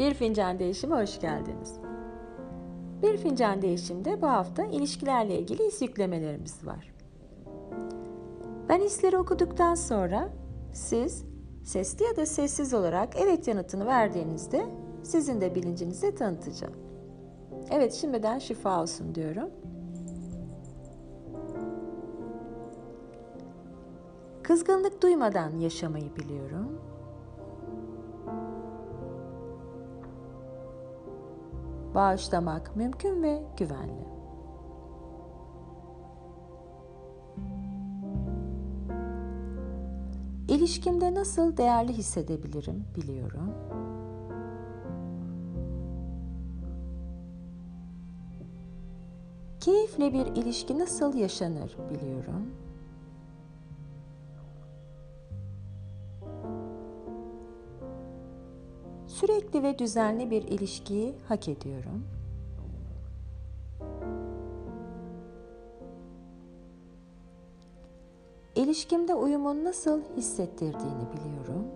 [0.00, 1.74] Bir Fincan Değişim'e hoş geldiniz.
[3.02, 6.94] Bir Fincan Değişim'de bu hafta ilişkilerle ilgili his yüklemelerimiz var.
[8.68, 10.28] Ben hisleri okuduktan sonra
[10.72, 11.24] siz
[11.64, 14.66] sesli ya da sessiz olarak evet yanıtını verdiğinizde
[15.02, 16.74] sizin de bilincinize tanıtacağım.
[17.70, 19.50] Evet şimdiden şifa olsun diyorum.
[24.42, 26.80] Kızgınlık duymadan yaşamayı biliyorum.
[31.94, 34.10] Bağışlamak mümkün ve güvenli.
[40.48, 43.54] İlişkimde nasıl değerli hissedebilirim biliyorum.
[49.60, 52.46] Keyifle bir ilişki nasıl yaşanır biliyorum.
[59.20, 62.04] Sürekli ve düzenli bir ilişkiyi hak ediyorum.
[68.56, 71.66] İlişkimde uyumun nasıl hissettirdiğini biliyorum.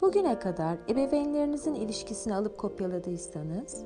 [0.00, 3.84] Bugüne kadar ebeveynlerinizin ilişkisini alıp kopyaladıysanız,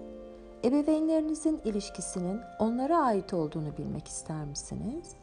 [0.64, 5.16] ebeveynlerinizin ilişkisinin onlara ait olduğunu bilmek ister misiniz?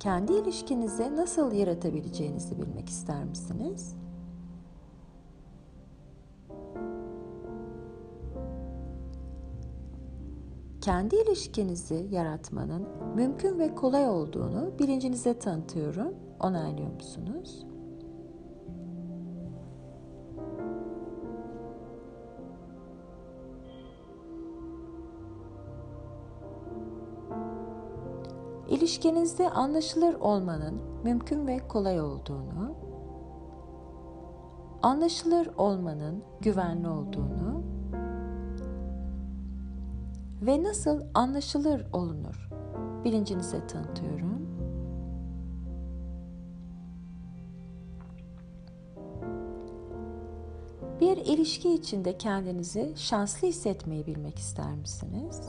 [0.00, 3.94] Kendi ilişkinizi nasıl yaratabileceğinizi bilmek ister misiniz?
[10.80, 16.14] Kendi ilişkinizi yaratmanın mümkün ve kolay olduğunu bilincinize tanıtıyorum.
[16.40, 17.66] Onaylıyor musunuz?
[28.78, 32.74] İlişkinizde anlaşılır olmanın mümkün ve kolay olduğunu,
[34.82, 37.62] anlaşılır olmanın güvenli olduğunu
[40.42, 42.50] ve nasıl anlaşılır olunur
[43.04, 44.48] bilincinize tanıtıyorum.
[51.00, 55.40] Bir ilişki içinde kendinizi şanslı hissetmeyi bilmek ister misiniz?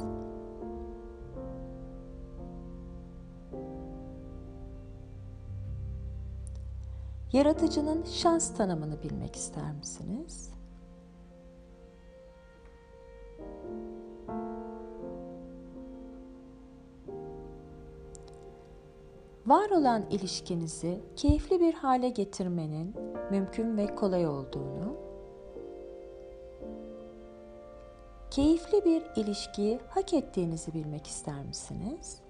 [7.33, 10.51] Yaratıcının şans tanımını bilmek ister misiniz?
[19.45, 22.95] Var olan ilişkinizi keyifli bir hale getirmenin
[23.31, 24.97] mümkün ve kolay olduğunu,
[28.31, 32.21] keyifli bir ilişkiyi hak ettiğinizi bilmek ister misiniz?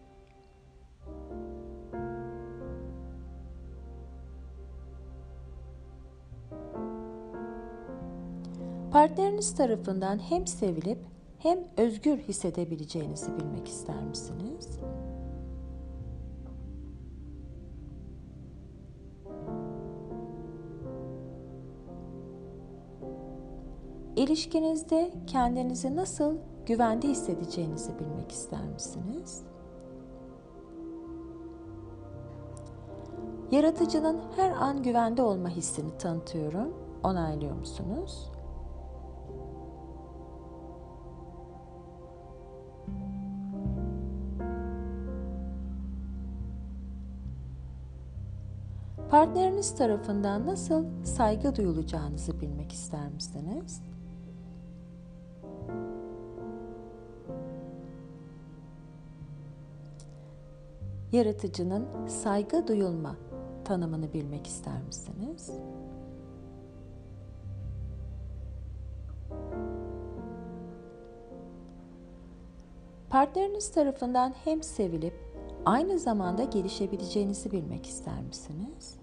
[8.92, 11.00] Partneriniz tarafından hem sevilip
[11.38, 14.80] hem özgür hissedebileceğinizi bilmek ister misiniz?
[24.16, 26.36] İlişkinizde kendinizi nasıl
[26.66, 29.44] güvende hissedeceğinizi bilmek ister misiniz?
[33.52, 36.74] Yaratıcının her an güvende olma hissini tanıtıyorum.
[37.04, 38.32] Onaylıyor musunuz?
[49.10, 53.82] Partneriniz tarafından nasıl saygı duyulacağınızı bilmek ister misiniz?
[61.12, 63.16] Yaratıcının saygı duyulma
[63.66, 65.52] tanımını bilmek ister misiniz?
[73.10, 75.29] Partneriniz tarafından hem sevilip
[75.66, 79.00] aynı zamanda gelişebileceğinizi bilmek ister misiniz?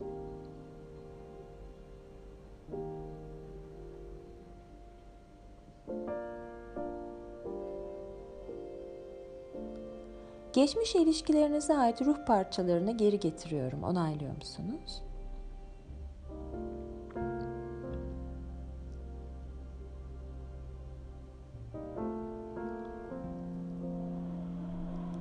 [10.53, 13.83] Geçmiş ilişkilerinize ait ruh parçalarını geri getiriyorum.
[13.83, 15.06] Onaylıyor musunuz?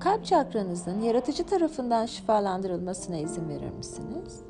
[0.05, 4.43] Kalp çakranızın yaratıcı tarafından şifalandırılmasına izin verir misiniz?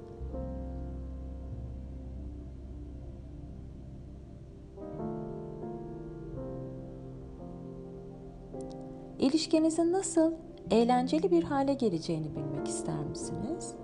[9.20, 10.34] İlişkinizin nasıl
[10.72, 13.76] eğlenceli bir hale geleceğini bilmek ister misiniz?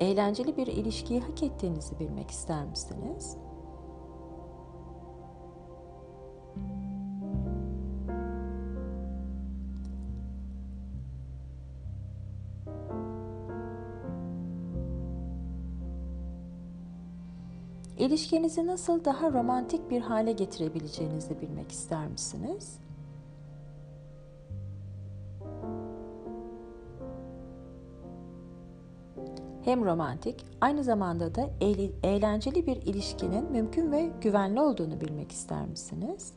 [0.00, 3.36] Eğlenceli bir ilişkiyi hak ettiğinizi bilmek ister misiniz?
[17.98, 22.78] İlişkinizi nasıl daha romantik bir hale getirebileceğinizi bilmek ister misiniz?
[29.64, 31.50] Hem romantik, aynı zamanda da
[32.02, 36.32] eğlenceli bir ilişkinin mümkün ve güvenli olduğunu bilmek ister misiniz?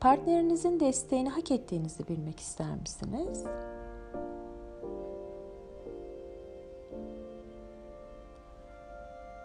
[0.00, 3.44] Partnerinizin desteğini hak ettiğinizi bilmek ister misiniz?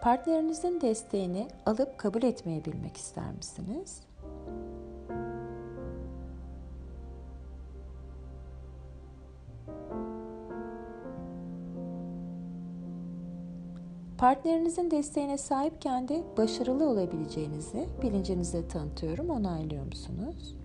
[0.02, 4.00] Partnerinizin desteğini alıp kabul etmeyi bilmek ister misiniz?
[14.24, 19.30] Partnerinizin desteğine sahipken de başarılı olabileceğinizi bilincinize tanıtıyorum.
[19.30, 20.56] Onaylıyor musunuz?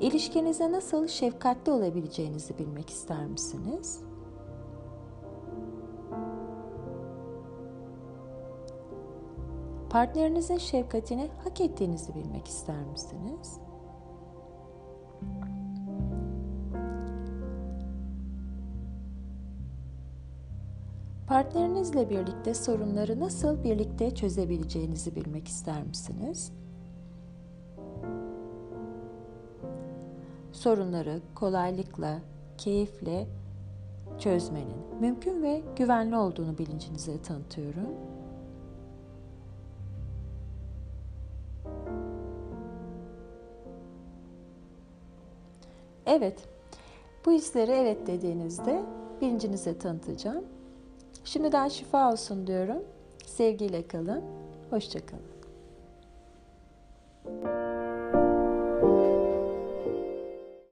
[0.00, 4.11] İlişkinize nasıl şefkatli olabileceğinizi bilmek ister misiniz?
[9.92, 13.60] Partnerinizin şefkatini hak ettiğinizi bilmek ister misiniz?
[21.26, 26.52] Partnerinizle birlikte sorunları nasıl birlikte çözebileceğinizi bilmek ister misiniz?
[30.52, 32.18] Sorunları kolaylıkla,
[32.58, 33.26] keyifle
[34.18, 38.21] çözmenin mümkün ve güvenli olduğunu bilincinize tanıtıyorum.
[46.06, 46.48] Evet,
[47.26, 48.82] bu hisleri evet dediğinizde
[49.20, 50.44] bilincinize tanıtacağım.
[51.24, 52.82] Şimdiden şifa olsun diyorum.
[53.26, 54.22] Sevgiyle kalın.
[54.70, 55.31] Hoşçakalın.